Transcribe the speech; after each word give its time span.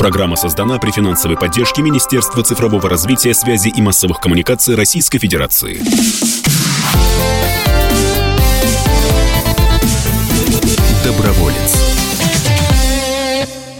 Программа 0.00 0.34
создана 0.34 0.78
при 0.78 0.92
финансовой 0.92 1.36
поддержке 1.36 1.82
Министерства 1.82 2.42
цифрового 2.42 2.88
развития, 2.88 3.34
связи 3.34 3.68
и 3.68 3.82
массовых 3.82 4.18
коммуникаций 4.18 4.74
Российской 4.74 5.18
Федерации. 5.18 5.78
Доброволец. 11.04 11.76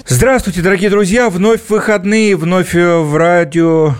Здравствуйте, 0.06 0.60
дорогие 0.60 0.90
друзья! 0.90 1.30
Вновь 1.30 1.60
выходные, 1.70 2.36
вновь 2.36 2.74
в 2.74 3.16
радио 3.16 3.94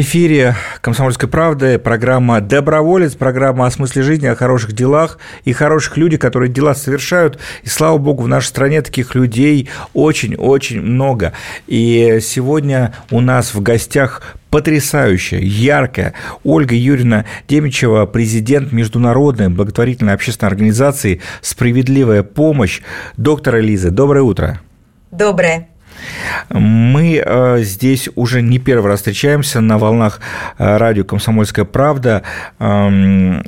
эфире 0.00 0.54
«Комсомольской 0.82 1.28
правды» 1.28 1.78
программа 1.78 2.40
«Доброволец», 2.40 3.14
программа 3.14 3.66
о 3.66 3.70
смысле 3.70 4.02
жизни, 4.02 4.26
о 4.26 4.36
хороших 4.36 4.72
делах 4.72 5.18
и 5.44 5.52
хороших 5.52 5.96
людях, 5.96 6.20
которые 6.20 6.52
дела 6.52 6.74
совершают. 6.74 7.38
И, 7.62 7.68
слава 7.68 7.96
богу, 7.96 8.22
в 8.22 8.28
нашей 8.28 8.48
стране 8.48 8.82
таких 8.82 9.14
людей 9.14 9.70
очень-очень 9.94 10.82
много. 10.82 11.32
И 11.66 12.18
сегодня 12.20 12.94
у 13.10 13.20
нас 13.20 13.54
в 13.54 13.62
гостях 13.62 14.36
потрясающая, 14.50 15.40
яркая 15.40 16.12
Ольга 16.44 16.74
Юрьевна 16.74 17.24
Демичева, 17.48 18.06
президент 18.06 18.72
Международной 18.72 19.48
благотворительной 19.48 20.14
общественной 20.14 20.50
организации 20.50 21.20
«Справедливая 21.40 22.22
помощь». 22.22 22.82
Доктор 23.16 23.60
Элиза, 23.60 23.90
доброе 23.90 24.22
утро. 24.22 24.60
Доброе. 25.10 25.68
Мы 26.50 27.22
э, 27.24 27.58
здесь 27.62 28.08
уже 28.14 28.42
не 28.42 28.58
первый 28.58 28.88
раз 28.88 29.00
встречаемся 29.00 29.60
на 29.60 29.78
волнах 29.78 30.20
э, 30.58 30.76
радио 30.76 31.04
«Комсомольская 31.04 31.64
правда». 31.64 32.22
Эм, 32.58 33.42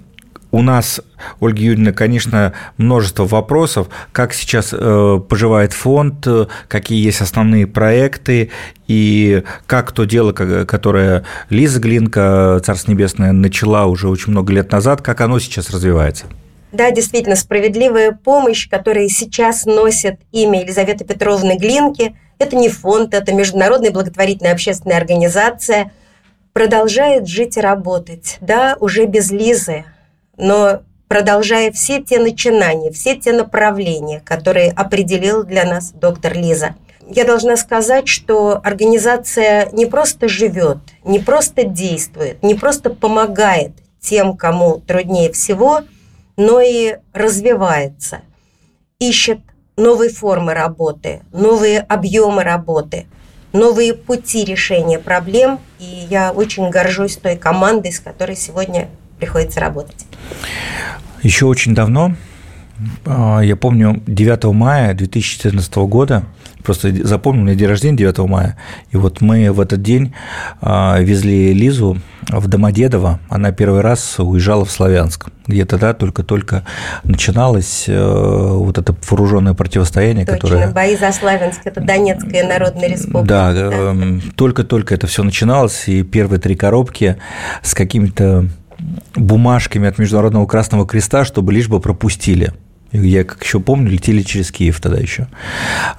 у 0.51 0.63
нас, 0.63 1.01
Ольга 1.41 1.61
Юрьевна, 1.61 1.93
конечно, 1.93 2.55
множество 2.79 3.27
вопросов, 3.27 3.89
как 4.13 4.33
сейчас 4.33 4.73
э, 4.73 5.21
поживает 5.29 5.75
фонд, 5.75 6.27
какие 6.69 7.05
есть 7.05 7.21
основные 7.21 7.67
проекты, 7.67 8.51
и 8.87 9.43
как 9.67 9.93
то 9.93 10.05
дело, 10.05 10.33
которое 10.33 11.25
Лиза 11.51 11.81
Глинка, 11.81 12.61
Царство 12.65 12.91
Небесное, 12.91 13.33
начала 13.33 13.87
уже 13.87 14.09
очень 14.09 14.33
много 14.33 14.53
лет 14.55 14.73
назад, 14.73 15.03
как 15.03 15.21
оно 15.21 15.39
сейчас 15.39 15.69
развивается? 15.69 16.25
Да, 16.73 16.91
действительно, 16.91 17.37
справедливая 17.37 18.13
помощь, 18.13 18.69
которая 18.69 19.09
сейчас 19.09 19.65
носит 19.65 20.21
имя 20.33 20.63
Елизаветы 20.63 21.05
Петровны 21.05 21.57
Глинки, 21.57 22.15
это 22.39 22.57
не 22.57 22.69
фонд, 22.69 23.15
это 23.15 23.33
международная 23.33 23.91
благотворительная 23.91 24.53
общественная 24.53 24.97
организация, 24.97 25.93
продолжает 26.53 27.27
жить 27.27 27.57
и 27.57 27.61
работать. 27.61 28.39
Да, 28.41 28.77
уже 28.81 29.07
без 29.07 29.31
Лизы, 29.31 29.85
но 30.37 30.83
продолжая 31.09 31.73
все 31.73 32.03
те 32.03 32.19
начинания, 32.19 32.91
все 32.91 33.17
те 33.17 33.33
направления, 33.33 34.21
которые 34.21 34.71
определил 34.73 35.45
для 35.45 35.65
нас 35.65 35.93
доктор 35.93 36.35
Лиза. 36.35 36.75
Я 37.11 37.25
должна 37.25 37.57
сказать, 37.57 38.07
что 38.07 38.61
организация 38.63 39.71
не 39.73 39.87
просто 39.87 40.29
живет, 40.29 40.79
не 41.05 41.19
просто 41.19 41.65
действует, 41.65 42.43
не 42.43 42.55
просто 42.55 42.91
помогает 42.91 43.73
тем, 44.01 44.37
кому 44.37 44.79
труднее 44.79 45.33
всего– 45.33 45.83
но 46.39 46.61
и 46.61 46.99
развивается, 47.13 48.23
ищет 49.01 49.41
новые 49.79 50.11
формы 50.11 50.53
работы, 50.53 51.21
новые 51.33 51.81
объемы 51.81 52.43
работы, 52.43 53.07
новые 53.53 53.95
пути 53.95 54.45
решения 54.45 54.99
проблем. 54.99 55.61
И 55.79 56.07
я 56.11 56.33
очень 56.33 56.69
горжусь 56.69 57.17
той 57.17 57.37
командой, 57.37 57.93
с 57.93 58.01
которой 58.01 58.37
сегодня 58.37 58.89
приходится 59.19 59.61
работать. 59.61 60.07
Еще 61.23 61.47
очень 61.47 61.75
давно, 61.75 62.15
а, 63.07 63.41
я 63.41 63.57
помню, 63.57 64.03
9 64.07 64.53
мая 64.53 64.95
2014 64.95 65.87
года 65.87 66.25
просто 66.63 66.93
запомнил, 67.07 67.43
у 67.43 67.45
меня 67.47 67.55
день 67.55 67.69
рождения 67.69 67.97
9 67.97 68.19
мая, 68.29 68.57
и 68.91 68.97
вот 68.97 69.21
мы 69.21 69.51
в 69.53 69.61
этот 69.61 69.83
день 69.83 70.15
а, 70.61 70.99
везли 71.01 71.53
Лизу 71.53 71.99
в 72.29 72.47
Домодедово, 72.47 73.21
она 73.29 73.53
первый 73.53 73.81
раз 73.81 74.19
уезжала 74.19 74.65
в 74.65 74.71
Славянск, 74.71 75.29
где 75.47 75.65
тогда 75.65 75.95
только-только 75.95 76.65
начиналось 77.05 77.85
э, 77.89 77.99
вот 77.99 78.77
это 78.77 78.95
вооруженное 79.09 79.55
противостояние, 79.55 80.27
Точно, 80.27 80.41
которое... 80.41 80.69
бои 80.69 80.97
за 80.97 81.11
Славянск, 81.13 81.61
это 81.65 81.81
Донецкая 81.81 82.47
Народная 82.47 82.89
Республика. 82.89 83.27
Да, 83.27 83.53
да. 83.53 83.71
Эм, 83.73 84.21
только-только 84.37 84.95
это 84.95 85.07
все 85.07 85.23
начиналось, 85.23 85.89
и 85.89 86.03
первые 86.03 86.39
три 86.39 86.55
коробки 86.55 87.17
с 87.63 87.75
какими-то 87.75 88.47
бумажками 89.15 89.89
от 89.89 89.99
Международного 89.99 90.47
Красного 90.47 90.87
Креста, 90.87 91.25
чтобы 91.25 91.53
лишь 91.53 91.69
бы 91.69 91.81
пропустили. 91.81 92.53
Я, 92.93 93.25
как 93.25 93.45
еще 93.45 93.61
помню, 93.61 93.91
летели 93.91 94.23
через 94.23 94.51
Киев 94.51 94.81
тогда 94.81 94.99
еще. 94.99 95.29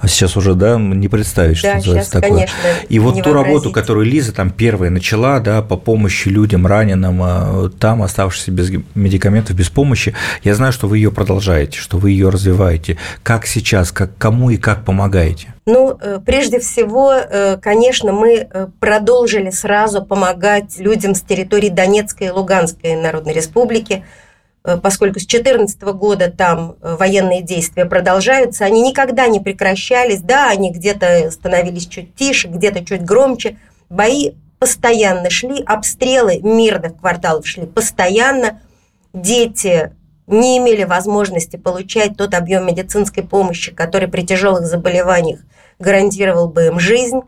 А 0.00 0.08
сейчас 0.08 0.36
уже, 0.36 0.54
да, 0.54 0.76
не 0.76 1.08
представить, 1.08 1.56
что 1.56 1.68
да, 1.68 1.74
называется 1.76 2.10
сейчас, 2.10 2.22
такое. 2.22 2.38
Конечно, 2.38 2.86
и 2.88 2.98
вот 2.98 3.22
ту 3.22 3.32
работу, 3.32 3.70
которую 3.70 4.06
Лиза 4.06 4.32
там 4.32 4.50
первая 4.50 4.90
начала, 4.90 5.38
да, 5.38 5.62
по 5.62 5.76
помощи 5.76 6.28
людям 6.28 6.66
раненым, 6.66 7.20
а, 7.22 7.70
там 7.78 8.02
оставшихся 8.02 8.50
без 8.50 8.70
медикаментов, 8.94 9.56
без 9.56 9.68
помощи, 9.68 10.14
я 10.42 10.54
знаю, 10.56 10.72
что 10.72 10.88
вы 10.88 10.98
ее 10.98 11.12
продолжаете, 11.12 11.78
что 11.78 11.96
вы 11.96 12.10
ее 12.10 12.28
развиваете. 12.28 12.98
Как 13.22 13.46
сейчас, 13.46 13.92
как 13.92 14.16
кому 14.18 14.50
и 14.50 14.56
как 14.56 14.84
помогаете? 14.84 15.54
Ну, 15.66 15.96
э, 16.00 16.18
прежде 16.24 16.58
всего, 16.58 17.12
э, 17.12 17.56
конечно, 17.58 18.12
мы 18.12 18.48
э, 18.50 18.66
продолжили 18.80 19.50
сразу 19.50 20.04
помогать 20.04 20.78
людям 20.78 21.14
с 21.14 21.20
территории 21.20 21.68
Донецкой 21.68 22.28
и 22.28 22.30
Луганской 22.30 22.96
Народной 22.96 23.34
Республики, 23.34 24.04
поскольку 24.62 25.18
с 25.18 25.26
2014 25.26 25.80
года 25.82 26.30
там 26.30 26.76
э, 26.82 26.96
военные 26.96 27.42
действия 27.42 27.86
продолжаются, 27.86 28.64
они 28.64 28.82
никогда 28.82 29.26
не 29.26 29.40
прекращались, 29.40 30.20
да, 30.20 30.50
они 30.50 30.70
где-то 30.70 31.30
становились 31.30 31.86
чуть 31.86 32.14
тише, 32.14 32.48
где-то 32.48 32.84
чуть 32.84 33.02
громче, 33.02 33.58
бои 33.88 34.32
постоянно 34.58 35.30
шли, 35.30 35.62
обстрелы 35.64 36.40
мирных 36.40 36.98
кварталов 36.98 37.46
шли 37.46 37.66
постоянно, 37.66 38.60
дети 39.14 39.92
не 40.26 40.58
имели 40.58 40.84
возможности 40.84 41.56
получать 41.56 42.16
тот 42.16 42.34
объем 42.34 42.66
медицинской 42.66 43.22
помощи, 43.22 43.72
который 43.72 44.08
при 44.08 44.22
тяжелых 44.22 44.66
заболеваниях 44.66 45.40
гарантировал 45.78 46.48
бы 46.48 46.66
им 46.66 46.78
жизнь. 46.78 47.20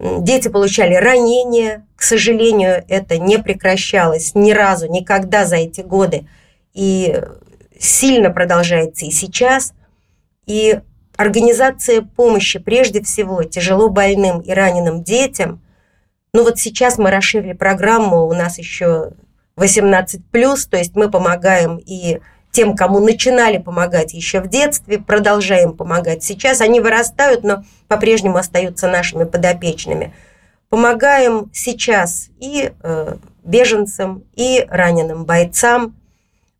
Дети 0.00 0.48
получали 0.48 0.94
ранения, 0.94 1.86
к 1.94 2.02
сожалению, 2.02 2.82
это 2.88 3.18
не 3.18 3.38
прекращалось 3.38 4.34
ни 4.34 4.52
разу, 4.52 4.90
никогда 4.90 5.44
за 5.44 5.56
эти 5.56 5.82
годы 5.82 6.26
и 6.72 7.20
сильно 7.78 8.30
продолжается 8.30 9.04
и 9.04 9.10
сейчас. 9.10 9.74
И 10.46 10.80
организация 11.16 12.00
помощи 12.00 12.58
прежде 12.58 13.02
всего 13.02 13.42
тяжело 13.42 13.90
больным 13.90 14.40
и 14.40 14.50
раненым 14.52 15.02
детям. 15.02 15.60
Ну 16.32 16.44
вот 16.44 16.58
сейчас 16.58 16.96
мы 16.96 17.10
расширили 17.10 17.52
программу, 17.52 18.26
у 18.26 18.32
нас 18.32 18.56
еще 18.56 19.12
18+, 19.58 20.22
то 20.70 20.78
есть 20.78 20.96
мы 20.96 21.10
помогаем 21.10 21.76
и 21.76 22.20
тем, 22.52 22.76
кому 22.76 22.98
начинали 22.98 23.58
помогать 23.58 24.12
еще 24.12 24.40
в 24.40 24.48
детстве, 24.48 24.98
продолжаем 24.98 25.76
помогать 25.76 26.22
сейчас. 26.22 26.60
Они 26.60 26.80
вырастают, 26.80 27.44
но 27.44 27.64
по-прежнему 27.88 28.36
остаются 28.36 28.88
нашими 28.88 29.24
подопечными. 29.24 30.12
Помогаем 30.68 31.50
сейчас 31.52 32.28
и 32.38 32.72
э, 32.82 33.16
беженцам, 33.44 34.24
и 34.34 34.66
раненым 34.68 35.24
бойцам– 35.24 35.94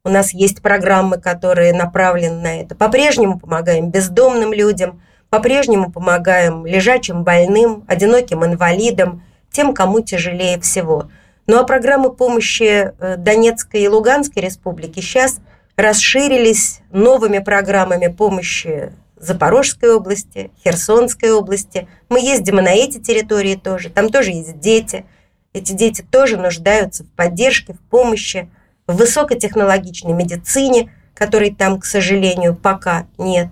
у 0.02 0.08
нас 0.08 0.32
есть 0.32 0.62
программы, 0.62 1.18
которые 1.18 1.74
направлены 1.74 2.40
на 2.40 2.60
это. 2.62 2.74
По-прежнему 2.74 3.38
помогаем 3.38 3.90
бездомным 3.90 4.52
людям, 4.52 5.02
по-прежнему 5.28 5.92
помогаем 5.92 6.64
лежачим 6.64 7.22
больным, 7.22 7.84
одиноким 7.86 8.44
инвалидам, 8.44 9.22
тем, 9.50 9.74
кому 9.74 10.00
тяжелее 10.00 10.58
всего. 10.60 11.10
Ну 11.46 11.58
а 11.58 11.64
программы 11.64 12.12
помощи 12.14 12.92
э, 12.98 13.16
Донецкой 13.18 13.82
и 13.82 13.88
Луганской 13.88 14.42
республики 14.42 15.00
сейчас 15.00 15.40
расширились 15.80 16.80
новыми 16.90 17.38
программами 17.38 18.08
помощи 18.08 18.92
Запорожской 19.16 19.94
области, 19.94 20.50
Херсонской 20.64 21.30
области. 21.30 21.88
Мы 22.08 22.20
ездим 22.20 22.58
и 22.58 22.62
на 22.62 22.72
эти 22.72 22.98
территории 22.98 23.54
тоже. 23.54 23.90
Там 23.90 24.08
тоже 24.08 24.30
есть 24.30 24.58
дети. 24.60 25.04
Эти 25.52 25.72
дети 25.72 26.02
тоже 26.02 26.36
нуждаются 26.36 27.04
в 27.04 27.10
поддержке, 27.10 27.74
в 27.74 27.80
помощи 27.90 28.50
в 28.86 28.96
высокотехнологичной 28.96 30.12
медицине, 30.12 30.92
которой 31.14 31.54
там, 31.54 31.78
к 31.78 31.84
сожалению, 31.84 32.56
пока 32.56 33.06
нет. 33.18 33.48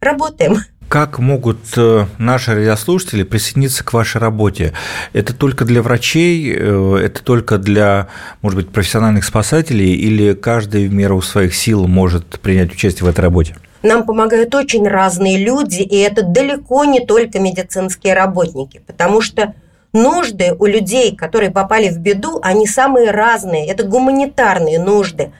Работаем. 0.00 0.58
Как 0.88 1.18
могут 1.18 1.58
э, 1.76 2.06
наши 2.16 2.54
радиослушатели 2.54 3.24
присоединиться 3.24 3.84
к 3.84 3.92
вашей 3.92 4.20
работе? 4.20 4.72
Это 5.12 5.34
только 5.34 5.64
для 5.64 5.82
врачей, 5.82 6.54
э, 6.56 7.00
это 7.02 7.24
только 7.24 7.58
для, 7.58 8.06
может 8.40 8.56
быть, 8.56 8.68
профессиональных 8.68 9.24
спасателей 9.24 9.94
или 9.94 10.34
каждый 10.34 10.86
в 10.86 10.94
меру 10.94 11.20
своих 11.22 11.56
сил 11.56 11.88
может 11.88 12.38
принять 12.40 12.72
участие 12.72 13.04
в 13.04 13.08
этой 13.08 13.20
работе? 13.20 13.56
Нам 13.82 14.04
помогают 14.04 14.54
очень 14.54 14.86
разные 14.86 15.38
люди, 15.38 15.82
и 15.82 15.96
это 15.96 16.22
далеко 16.22 16.84
не 16.84 17.04
только 17.04 17.40
медицинские 17.40 18.14
работники, 18.14 18.80
потому 18.86 19.20
что 19.20 19.54
нужды 19.92 20.54
у 20.56 20.66
людей, 20.66 21.16
которые 21.16 21.50
попали 21.50 21.88
в 21.88 21.98
беду, 21.98 22.38
они 22.42 22.68
самые 22.68 23.10
разные. 23.10 23.66
Это 23.66 23.82
гуманитарные 23.82 24.78
нужды. 24.78 25.32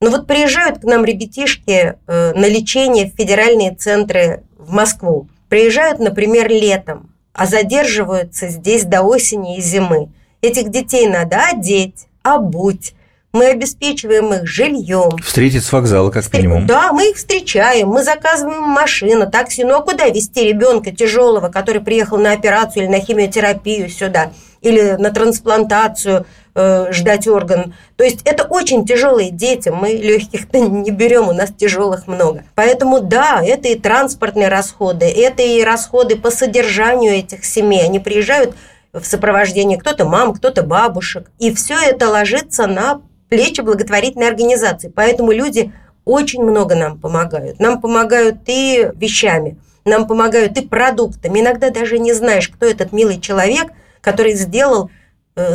Ну 0.00 0.10
вот 0.10 0.28
приезжают 0.28 0.78
к 0.78 0.84
нам 0.84 1.04
ребятишки 1.04 1.96
э, 2.06 2.32
на 2.32 2.46
лечение 2.46 3.10
в 3.10 3.16
федеральные 3.16 3.74
центры 3.74 4.44
в 4.56 4.70
Москву. 4.70 5.28
Приезжают, 5.48 5.98
например, 5.98 6.48
летом. 6.48 7.10
а 7.32 7.46
задерживаются 7.46 8.48
здесь 8.48 8.84
до 8.84 9.02
осени 9.02 9.58
и 9.58 9.60
зимы. 9.60 10.10
Этих 10.40 10.70
детей 10.70 11.08
надо 11.08 11.40
одеть, 11.46 12.06
обуть, 12.22 12.94
мы 13.32 13.46
обеспечиваем 13.46 14.32
их 14.32 14.46
жильем. 14.46 15.18
Встретить 15.18 15.64
с 15.64 15.72
вокзала, 15.72 16.10
как 16.10 16.22
Встр... 16.22 16.38
минимум. 16.38 16.66
Да, 16.66 16.92
мы 16.92 17.10
их 17.10 17.16
встречаем, 17.16 17.88
мы 17.88 18.02
заказываем 18.02 18.62
машину, 18.62 19.28
такси. 19.30 19.64
Ну 19.64 19.76
а 19.76 19.82
куда 19.82 20.08
везти 20.08 20.44
ребенка 20.44 20.92
тяжелого, 20.92 21.48
который 21.48 21.82
приехал 21.82 22.18
на 22.18 22.32
операцию 22.32 22.84
или 22.84 22.90
на 22.90 23.00
химиотерапию 23.00 23.88
сюда, 23.88 24.32
или 24.60 24.92
на 24.92 25.10
трансплантацию, 25.10 26.24
э, 26.58 26.92
ждать 26.92 27.28
орган. 27.28 27.74
То 27.96 28.04
есть 28.04 28.22
это 28.24 28.44
очень 28.44 28.84
тяжелые 28.84 29.30
дети, 29.30 29.68
мы 29.68 29.90
легких 29.90 30.52
не 30.52 30.90
берем, 30.90 31.28
у 31.28 31.32
нас 31.32 31.50
тяжелых 31.56 32.06
много. 32.06 32.44
Поэтому 32.54 33.00
да, 33.00 33.40
это 33.44 33.68
и 33.68 33.78
транспортные 33.78 34.48
расходы, 34.48 35.06
это 35.06 35.42
и 35.42 35.62
расходы 35.62 36.16
по 36.16 36.30
содержанию 36.30 37.12
этих 37.12 37.44
семей. 37.44 37.84
Они 37.84 38.00
приезжают 38.00 38.54
в 38.92 39.04
сопровождении 39.04 39.76
кто-то 39.76 40.04
мам, 40.04 40.34
кто-то 40.34 40.62
бабушек. 40.62 41.30
И 41.38 41.54
все 41.54 41.74
это 41.74 42.08
ложится 42.08 42.66
на 42.66 43.02
плечи 43.28 43.60
благотворительной 43.60 44.28
организации. 44.28 44.92
Поэтому 44.94 45.30
люди 45.32 45.72
очень 46.04 46.42
много 46.42 46.74
нам 46.74 46.98
помогают. 46.98 47.60
Нам 47.60 47.80
помогают 47.80 48.38
и 48.46 48.90
вещами, 48.94 49.58
нам 49.84 50.06
помогают 50.06 50.56
и 50.56 50.66
продуктами. 50.66 51.40
Иногда 51.40 51.70
даже 51.70 51.98
не 51.98 52.14
знаешь, 52.14 52.48
кто 52.48 52.66
этот 52.66 52.92
милый 52.92 53.20
человек, 53.20 53.68
который 54.00 54.34
сделал 54.34 54.90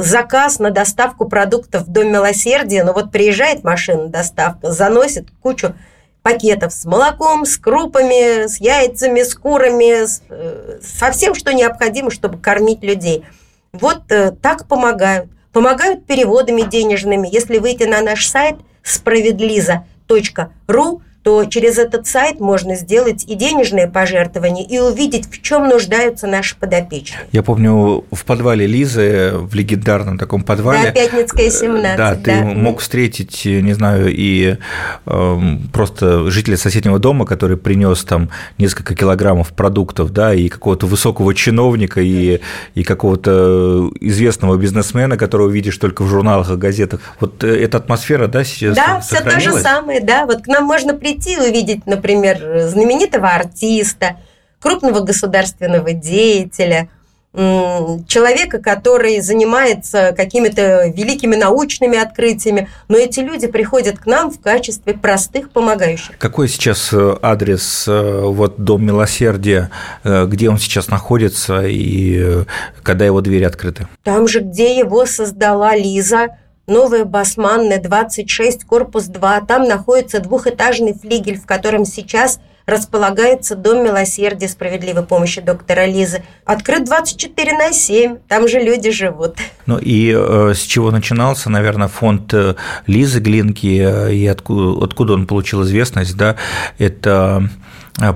заказ 0.02 0.60
на 0.60 0.72
доставку 0.72 1.28
продуктов 1.28 1.84
в 1.84 1.92
Дом 1.92 2.12
Милосердия, 2.12 2.84
но 2.84 2.94
вот 2.94 3.12
приезжает 3.12 3.64
машина 3.64 4.08
доставка, 4.08 4.72
заносит 4.72 5.28
кучу 5.42 5.76
пакетов 6.22 6.74
с 6.74 6.86
молоком, 6.86 7.46
с 7.46 7.58
крупами, 7.58 8.48
с 8.48 8.62
яйцами, 8.62 9.24
с 9.24 9.36
курами, 9.36 10.06
с, 10.06 10.22
э, 10.30 10.80
со 10.82 11.12
всем, 11.12 11.36
что 11.36 11.54
необходимо, 11.54 12.10
чтобы 12.10 12.40
кормить 12.40 12.82
людей. 12.82 13.26
Вот 13.74 14.10
э, 14.10 14.32
так 14.32 14.68
помогают. 14.68 15.30
Помогают 15.52 16.08
переводами 16.08 16.62
денежными. 16.62 17.28
Если 17.32 17.60
выйти 17.60 17.84
на 17.84 18.02
наш 18.02 18.26
сайт 18.26 18.56
справедлиза.ру, 18.82 21.02
то 21.24 21.46
через 21.46 21.78
этот 21.78 22.06
сайт 22.06 22.42
можно 22.42 22.76
сделать 22.76 23.24
и 23.26 23.36
денежные 23.36 23.88
пожертвования, 23.88 24.66
и 24.66 24.78
увидеть, 24.78 25.26
в 25.32 25.42
чем 25.42 25.70
нуждаются 25.70 26.28
наши 26.28 26.58
подопечные. 26.58 27.22
Я 27.32 27.44
помню, 27.44 28.04
в 28.12 28.26
подвале 28.26 28.68
Лизы, 28.68 29.32
в 29.34 29.56
легендарном 29.56 30.18
таком 30.18 30.44
подвале... 30.44 30.88
Да, 30.88 30.92
Пятницкая, 30.92 31.50
17. 31.50 31.98
Да, 31.98 32.16
ты 32.16 32.32
да. 32.32 32.44
мог 32.44 32.82
встретить, 32.82 33.46
не 33.46 33.74
знаю, 33.74 34.14
и 34.14 34.58
э, 35.06 35.38
просто 35.72 36.30
жителя 36.30 36.58
соседнего 36.58 37.00
дома, 37.00 37.26
который 37.26 37.56
принес 37.56 38.04
там 38.04 38.30
несколько 38.58 38.94
килограммов 38.94 39.54
продуктов, 39.54 40.12
да, 40.12 40.34
и 40.34 40.50
какого-то 40.50 40.88
высокого 40.88 41.34
чиновника, 41.34 42.02
и, 42.02 42.42
и 42.76 42.84
какого-то 42.84 43.92
известного 44.02 44.58
бизнесмена, 44.58 45.16
которого 45.16 45.50
видишь 45.50 45.78
только 45.78 46.04
в 46.04 46.10
журналах 46.10 46.52
и 46.52 46.56
газетах. 46.58 47.00
Вот 47.22 47.46
э, 47.46 47.64
эта 47.64 47.78
атмосфера, 47.78 48.28
да, 48.28 48.44
сейчас 48.44 48.76
Да, 48.76 49.00
все 49.00 49.22
то 49.22 49.40
же 49.40 49.54
самое, 49.54 50.02
да. 50.02 50.26
Вот 50.26 50.44
к 50.44 50.48
нам 50.48 50.66
можно 50.66 50.94
прийти 50.94 51.13
прийти 51.14 51.34
и 51.34 51.50
увидеть, 51.50 51.86
например, 51.86 52.68
знаменитого 52.68 53.30
артиста, 53.30 54.18
крупного 54.60 55.02
государственного 55.02 55.94
деятеля, 55.94 56.90
человека, 57.36 58.60
который 58.60 59.20
занимается 59.20 60.14
какими-то 60.16 60.88
великими 60.90 61.36
научными 61.36 61.98
открытиями, 61.98 62.70
но 62.90 62.98
эти 62.98 63.22
люди 63.22 63.48
приходят 63.48 63.98
к 63.98 64.06
нам 64.06 64.30
в 64.30 64.40
качестве 64.40 64.94
простых 64.94 65.50
помогающих. 65.50 66.16
Какой 66.20 66.48
сейчас 66.48 66.94
э, 66.94 67.18
адрес 67.24 67.86
э, 67.88 68.22
вот 68.22 68.64
Дом 68.64 68.86
Милосердия, 68.86 69.72
э, 70.04 70.28
где 70.28 70.48
он 70.48 70.60
сейчас 70.60 70.90
находится 70.90 71.64
и 71.66 72.44
когда 72.84 73.06
его 73.06 73.20
двери 73.22 73.46
открыты? 73.46 73.88
Там 74.04 74.28
же, 74.28 74.42
где 74.42 74.78
его 74.78 75.08
создала 75.08 75.76
Лиза, 75.76 76.38
Новая 76.68 77.04
Басманная, 77.04 77.82
26, 77.82 78.64
корпус 78.64 79.06
2. 79.08 79.42
Там 79.42 79.68
находится 79.68 80.22
двухэтажный 80.22 80.94
флигель, 80.94 81.38
в 81.38 81.46
котором 81.46 81.84
сейчас 81.84 82.40
располагается 82.66 83.58
Дом 83.58 83.84
милосердия 83.84 84.48
справедливой 84.48 85.04
помощи 85.04 85.42
доктора 85.42 85.86
Лизы. 85.86 86.24
Открыт 86.46 86.86
24 86.86 87.52
на 87.58 87.74
7, 87.74 88.18
там 88.30 88.48
же 88.48 88.62
люди 88.62 88.92
живут. 88.92 89.36
Ну 89.66 89.78
и 89.78 90.16
э, 90.16 90.54
с 90.56 90.62
чего 90.62 90.92
начинался, 90.92 91.50
наверное, 91.50 91.90
фонд 91.90 92.34
э, 92.34 92.56
Лизы 92.88 93.20
Глинки, 93.20 93.82
э, 93.84 94.14
и 94.14 94.26
откуда, 94.26 94.86
откуда 94.86 95.14
он 95.16 95.28
получил 95.28 95.64
известность, 95.64 96.16
да, 96.16 96.38
это 96.78 97.50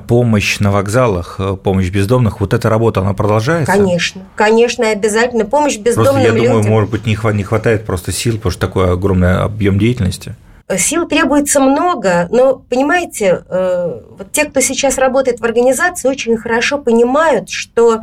помощь 0.08 0.60
на 0.60 0.72
вокзалах, 0.72 1.36
э, 1.40 1.56
помощь 1.56 1.90
бездомных, 1.90 2.40
вот 2.40 2.54
эта 2.54 2.70
работа, 2.70 3.02
она 3.02 3.14
продолжается? 3.14 3.72
Конечно, 3.72 4.22
конечно, 4.36 4.90
обязательно. 4.90 5.46
Помощь 5.46 5.78
бездомным 5.78 6.14
просто, 6.16 6.38
я 6.38 6.50
думаю, 6.50 6.64
может 6.64 6.90
быть, 6.90 7.06
не 7.06 7.16
хватает 7.16 7.86
просто 7.86 8.12
сил, 8.12 8.36
потому 8.36 8.52
что 8.52 8.62
такой 8.62 8.92
огромный 8.92 9.38
объем 9.38 9.78
деятельности. 9.78 10.36
Сил 10.76 11.08
требуется 11.08 11.62
много, 11.62 12.28
но, 12.30 12.56
понимаете, 12.56 13.44
э, 13.48 14.02
вот 14.18 14.32
те, 14.34 14.46
кто 14.46 14.60
сейчас 14.60 14.98
работает 14.98 15.40
в 15.40 15.46
организации, 15.46 16.10
очень 16.10 16.36
хорошо 16.36 16.78
понимают, 16.78 17.50
что 17.50 18.02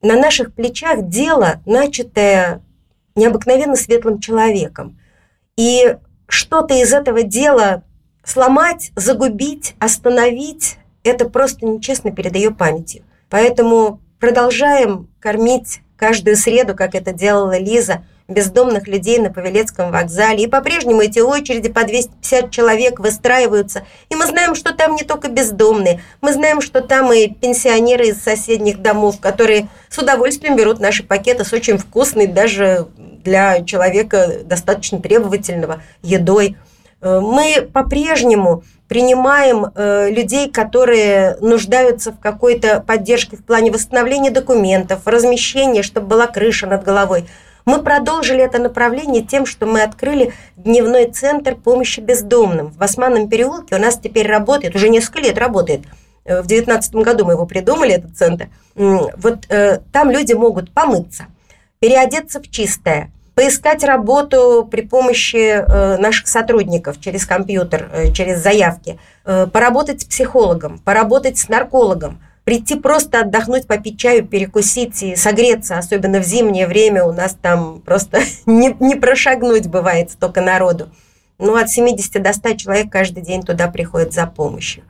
на 0.00 0.14
наших 0.14 0.54
плечах 0.54 1.08
дело, 1.08 1.60
начатое 1.66 2.60
необыкновенно 3.16 3.74
светлым 3.74 4.20
человеком. 4.20 4.98
И 5.56 5.96
что-то 6.28 6.74
из 6.74 6.92
этого 6.92 7.22
дела 7.22 7.82
сломать, 8.24 8.92
загубить, 8.96 9.74
остановить– 9.78 10.78
это 11.04 11.28
просто 11.28 11.66
нечестно 11.66 12.10
перед 12.10 12.34
ее 12.34 12.50
памятью. 12.50 13.04
Поэтому 13.28 14.00
продолжаем 14.18 15.08
кормить 15.20 15.80
каждую 15.96 16.36
среду, 16.36 16.74
как 16.74 16.94
это 16.94 17.12
делала 17.12 17.58
Лиза, 17.58 18.04
бездомных 18.26 18.88
людей 18.88 19.18
на 19.18 19.30
Павелецком 19.30 19.90
вокзале. 19.90 20.44
И 20.44 20.46
по-прежнему 20.46 21.02
эти 21.02 21.18
очереди 21.18 21.68
по 21.68 21.84
250 21.84 22.50
человек 22.50 22.98
выстраиваются. 22.98 23.84
И 24.08 24.14
мы 24.14 24.26
знаем, 24.26 24.54
что 24.54 24.72
там 24.72 24.96
не 24.96 25.02
только 25.02 25.28
бездомные. 25.28 26.00
Мы 26.22 26.32
знаем, 26.32 26.62
что 26.62 26.80
там 26.80 27.12
и 27.12 27.28
пенсионеры 27.28 28.08
из 28.08 28.22
соседних 28.22 28.80
домов, 28.80 29.20
которые 29.20 29.68
с 29.90 29.98
удовольствием 29.98 30.56
берут 30.56 30.80
наши 30.80 31.02
пакеты 31.02 31.44
с 31.44 31.52
очень 31.52 31.76
вкусной, 31.76 32.26
даже 32.26 32.88
для 32.96 33.62
человека 33.62 34.40
достаточно 34.44 35.00
требовательного, 35.00 35.82
едой. 36.02 36.56
Э, 37.04 37.20
мы 37.20 37.68
по-прежнему 37.72 38.64
принимаем 38.88 39.66
э, 39.66 40.10
людей, 40.10 40.50
которые 40.50 41.36
нуждаются 41.40 42.12
в 42.12 42.18
какой-то 42.18 42.80
поддержке 42.80 43.36
в 43.36 43.44
плане 43.44 43.70
восстановления 43.70 44.30
документов, 44.30 45.06
размещения, 45.06 45.82
чтобы 45.82 46.06
была 46.06 46.26
крыша 46.26 46.66
над 46.66 46.82
головой. 46.82 47.26
Мы 47.66 47.82
продолжили 47.82 48.42
это 48.42 48.58
направление 48.58 49.22
тем, 49.22 49.46
что 49.46 49.66
мы 49.66 49.82
открыли 49.82 50.32
дневной 50.56 51.10
центр 51.10 51.54
помощи 51.54 52.00
бездомным. 52.00 52.72
В 52.72 52.82
Османном 52.82 53.28
переулке 53.28 53.74
у 53.76 53.78
нас 53.78 53.98
теперь 53.98 54.26
работает, 54.26 54.74
уже 54.74 54.88
несколько 54.88 55.20
лет 55.20 55.38
работает. 55.38 55.82
Э, 56.24 56.40
в 56.40 56.46
2019 56.46 56.94
году 56.96 57.26
мы 57.26 57.32
его 57.32 57.44
придумали, 57.44 57.92
этот 57.94 58.16
центр. 58.16 58.48
Вот 58.74 59.46
там 59.92 60.10
люди 60.10 60.32
могут 60.32 60.72
помыться, 60.72 61.26
переодеться 61.78 62.40
в 62.40 62.50
чистое, 62.50 63.12
поискать 63.34 63.84
работу 63.84 64.66
при 64.70 64.82
помощи 64.82 65.36
э, 65.36 65.96
наших 65.98 66.28
сотрудников 66.28 67.00
через 67.00 67.26
компьютер, 67.26 67.90
э, 67.92 68.12
через 68.12 68.42
заявки, 68.42 68.98
э, 69.24 69.46
поработать 69.52 70.02
с 70.02 70.04
психологом, 70.04 70.78
поработать 70.78 71.38
с 71.38 71.48
наркологом, 71.48 72.20
прийти 72.44 72.76
просто 72.78 73.20
отдохнуть, 73.20 73.66
попить 73.66 73.98
чаю, 73.98 74.26
перекусить 74.26 75.02
и 75.02 75.16
согреться, 75.16 75.78
особенно 75.78 76.20
в 76.20 76.24
зимнее 76.24 76.66
время 76.66 77.04
у 77.04 77.12
нас 77.12 77.36
там 77.40 77.80
просто 77.80 78.20
не, 78.46 78.76
не 78.80 78.94
прошагнуть 78.94 79.66
бывает 79.66 80.12
столько 80.12 80.40
народу. 80.40 80.88
Ну, 81.38 81.56
от 81.56 81.68
70 81.68 82.22
до 82.22 82.32
100 82.32 82.54
человек 82.54 82.92
каждый 82.92 83.22
день 83.22 83.42
туда 83.42 83.66
приходит 83.66 84.12
за 84.12 84.26
помощью. 84.26 84.84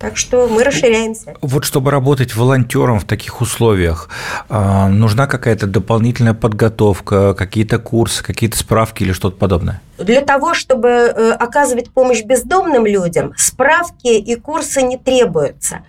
Так 0.00 0.16
что 0.16 0.48
мы 0.48 0.64
расширяемся. 0.64 1.34
Вот 1.42 1.66
чтобы 1.66 1.90
работать 1.90 2.34
волонтером 2.34 2.98
в 3.00 3.04
таких 3.04 3.42
условиях, 3.42 4.08
а, 4.48 4.88
нужна 4.88 5.26
какая-то 5.26 5.66
дополнительная 5.66 6.32
подготовка, 6.32 7.34
какие-то 7.34 7.78
курсы, 7.78 8.24
какие-то 8.24 8.56
справки 8.56 9.02
или 9.02 9.12
что-то 9.12 9.36
подобное? 9.36 9.82
Для 9.98 10.22
того, 10.22 10.54
чтобы 10.54 10.88
э, 10.88 11.32
оказывать 11.32 11.90
помощь 11.90 12.22
бездомным 12.22 12.86
людям, 12.86 13.34
справки 13.36 14.06
и 14.06 14.36
курсы 14.36 14.80
не 14.80 14.96
требуются. 14.96 15.80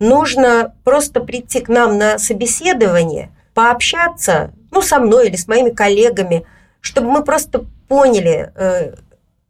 Нужно 0.00 0.74
просто 0.82 1.20
прийти 1.20 1.60
к 1.60 1.68
нам 1.68 1.96
на 1.96 2.18
собеседование, 2.18 3.30
пообщаться, 3.54 4.50
ну, 4.72 4.82
со 4.82 4.98
мной 4.98 5.28
или 5.28 5.36
с 5.36 5.46
моими 5.46 5.70
коллегами, 5.70 6.44
чтобы 6.80 7.08
мы 7.08 7.22
просто 7.22 7.64
поняли, 7.86 8.50
э, 8.56 8.94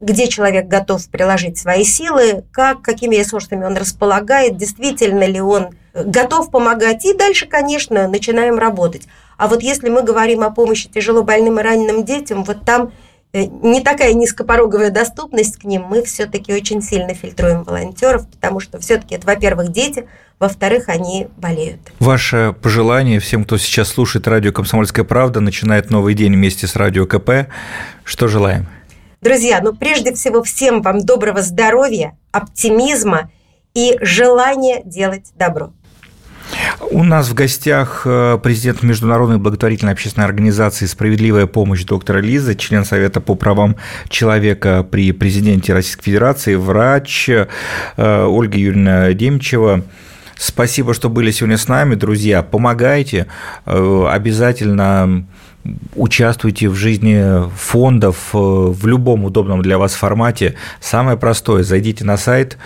где 0.01 0.29
человек 0.29 0.67
готов 0.67 1.07
приложить 1.09 1.59
свои 1.59 1.85
силы, 1.85 2.45
как, 2.53 2.81
какими 2.81 3.17
ресурсами 3.17 3.65
он 3.65 3.77
располагает, 3.77 4.57
действительно 4.57 5.25
ли 5.25 5.41
он 5.41 5.69
готов 5.93 6.51
помогать. 6.51 7.05
И 7.05 7.15
дальше, 7.15 7.47
конечно, 7.47 8.09
начинаем 8.09 8.59
работать. 8.59 9.07
А 9.37 9.47
вот 9.47 9.63
если 9.63 9.89
мы 9.89 10.03
говорим 10.03 10.43
о 10.43 10.51
помощи 10.51 10.89
тяжело 10.89 11.23
больным 11.23 11.61
и 11.61 11.63
раненым 11.63 12.05
детям, 12.05 12.45
вот 12.45 12.65
там 12.65 12.93
э, 13.33 13.45
не 13.45 13.83
такая 13.83 14.15
низкопороговая 14.15 14.91
доступность 14.91 15.57
к 15.59 15.65
ним, 15.65 15.83
мы 15.83 16.03
все-таки 16.03 16.53
очень 16.53 16.83
сильно 16.83 17.15
фильтруем 17.15 17.63
волонтеров, 17.63 18.29
потому 18.29 18.61
что 18.61 18.79
все-таки 18.79 19.17
это, 19.17 19.27
во-первых, 19.27 19.71
дети, 19.71 20.07
во-вторых, 20.39 20.89
они 20.89 21.29
болеют. 21.37 21.81
Ваше 21.99 22.55
пожелание 22.63 23.21
всем, 23.21 23.45
кто 23.45 23.59
сейчас 23.59 23.89
слушает 23.89 24.27
радио 24.27 24.53
«Комсомольская 24.53 25.05
правда», 25.05 25.41
начинает 25.41 25.91
новый 25.91 26.15
день 26.15 26.33
вместе 26.33 26.67
с 26.67 26.77
радио 26.77 27.07
КП. 27.07 27.51
Что 28.05 28.29
желаем? 28.29 28.67
Друзья, 29.21 29.61
ну 29.63 29.75
прежде 29.75 30.15
всего 30.15 30.43
всем 30.43 30.81
вам 30.81 31.05
доброго 31.05 31.43
здоровья, 31.43 32.17
оптимизма 32.33 33.31
и 33.75 33.99
желания 34.01 34.81
делать 34.83 35.33
добро. 35.37 35.75
У 36.91 37.05
нас 37.05 37.29
в 37.29 37.35
гостях 37.35 38.03
э, 38.07 38.39
президент 38.43 38.83
Международной 38.83 39.37
благотворительной 39.37 39.93
общественной 39.93 40.25
организации 40.25 40.87
«Справедливая 40.87 41.47
помощь» 41.47 41.85
доктора 41.85 42.21
Лиза, 42.21 42.55
член 42.55 42.87
Совета 42.87 43.21
по 43.21 43.35
правам 43.35 43.77
человека 44.09 44.87
при 44.91 45.13
президенте 45.13 45.75
Российской 45.75 46.05
Федерации, 46.05 46.55
врач 46.55 47.29
э, 47.29 47.47
Ольга 47.99 48.57
Юрьевна 48.57 49.13
Демчева. 49.13 49.85
Спасибо, 50.39 50.95
что 50.95 51.11
были 51.11 51.31
сегодня 51.31 51.59
с 51.59 51.69
нами, 51.69 51.95
друзья. 51.95 52.43
Помогайте, 52.43 53.27
э, 53.67 54.07
обязательно 54.09 55.27
участвуйте 55.95 56.69
в 56.69 56.75
жизни 56.75 57.49
фондов 57.57 58.31
в 58.33 58.87
любом 58.87 59.25
удобном 59.25 59.63
для 59.63 59.79
вас 59.79 59.95
формате. 59.95 60.57
Самое 60.81 61.17
простое, 61.17 61.63
зайдите 61.63 62.05
на 62.05 62.17
сайт 62.17 62.59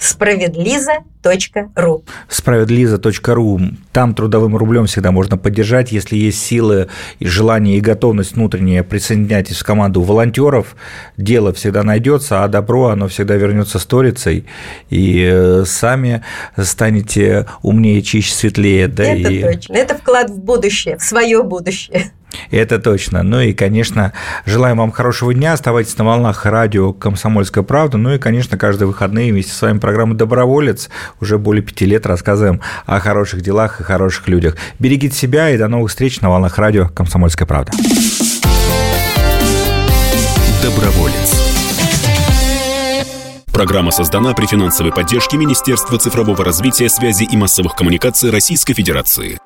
справедлиза.ру. 0.00 2.04
Справедлиза.ру. 2.28 3.60
Там 3.92 4.14
трудовым 4.14 4.56
рублем 4.56 4.86
всегда 4.86 5.12
можно 5.12 5.36
поддержать. 5.36 5.92
Если 5.92 6.16
есть 6.16 6.42
силы 6.42 6.88
и 7.18 7.26
желание 7.26 7.76
и 7.76 7.80
готовность 7.80 8.34
внутренняя, 8.34 8.82
присоединяйтесь 8.82 9.58
в 9.58 9.64
команду 9.64 10.00
волонтеров. 10.00 10.74
Дело 11.16 11.52
всегда 11.52 11.82
найдется, 11.82 12.42
а 12.42 12.48
добро 12.48 12.88
оно 12.88 13.08
всегда 13.08 13.36
вернется 13.36 13.78
сторицей. 13.78 14.46
И 14.88 15.28
э, 15.30 15.64
сами 15.66 16.24
станете 16.56 17.46
умнее, 17.62 18.02
чище, 18.02 18.32
светлее. 18.32 18.88
Да, 18.88 19.04
Это 19.04 19.30
и... 19.30 19.42
точно. 19.42 19.74
Это 19.74 19.94
вклад 19.96 20.30
в 20.30 20.38
будущее, 20.38 20.96
в 20.96 21.02
свое 21.02 21.42
будущее. 21.42 22.12
Это 22.50 22.78
точно. 22.78 23.22
Ну 23.22 23.40
и, 23.40 23.52
конечно, 23.52 24.12
желаем 24.44 24.78
вам 24.78 24.90
хорошего 24.90 25.34
дня. 25.34 25.52
Оставайтесь 25.52 25.96
на 25.98 26.04
волнах 26.04 26.46
радио 26.46 26.92
«Комсомольская 26.92 27.64
правда». 27.64 27.98
Ну 27.98 28.14
и, 28.14 28.18
конечно, 28.18 28.56
каждые 28.56 28.88
выходные 28.88 29.32
вместе 29.32 29.52
с 29.52 29.62
вами 29.62 29.78
программа 29.78 30.14
«Доброволец». 30.14 30.90
Уже 31.20 31.38
более 31.38 31.62
пяти 31.62 31.86
лет 31.86 32.06
рассказываем 32.06 32.60
о 32.86 33.00
хороших 33.00 33.40
делах 33.40 33.80
и 33.80 33.84
хороших 33.84 34.28
людях. 34.28 34.56
Берегите 34.78 35.16
себя 35.16 35.50
и 35.50 35.58
до 35.58 35.68
новых 35.68 35.90
встреч 35.90 36.20
на 36.20 36.30
волнах 36.30 36.58
радио 36.58 36.88
«Комсомольская 36.88 37.46
правда». 37.46 37.72
Доброволец. 40.62 41.50
Программа 43.52 43.90
создана 43.90 44.32
при 44.32 44.46
финансовой 44.46 44.92
поддержке 44.92 45.36
Министерства 45.36 45.98
цифрового 45.98 46.44
развития, 46.44 46.88
связи 46.88 47.24
и 47.24 47.36
массовых 47.36 47.74
коммуникаций 47.74 48.30
Российской 48.30 48.74
Федерации. 48.74 49.40